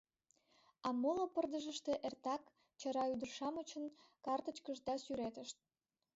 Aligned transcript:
А 0.87 0.89
моло 1.01 1.25
пырдыжыште 1.33 1.93
эртак 2.07 2.41
чара 2.79 3.03
ӱдыр-шамычын 3.13 3.83
картычкышт 4.25 4.83
да 4.87 4.95
сӱретышт. 5.03 5.57